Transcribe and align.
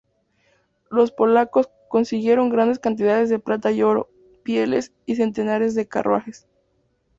Los 0.89 1.11
polacos 1.11 1.69
consiguieron 1.87 2.49
grandes 2.49 2.79
cantidades 2.79 3.29
de 3.29 3.37
plata 3.37 3.71
y 3.71 3.83
oro, 3.83 4.09
pieles 4.41 4.91
y 5.05 5.17
centenares 5.17 5.75
de 5.75 5.87
carruajes. 5.87 6.47